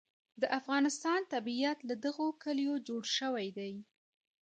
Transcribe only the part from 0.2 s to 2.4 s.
د افغانستان طبیعت له دغو